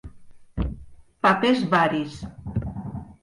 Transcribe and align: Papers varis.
Papers 1.27 1.61
varis. 1.73 2.17